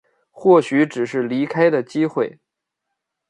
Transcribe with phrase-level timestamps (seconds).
[0.31, 2.39] 或许只是离开的机会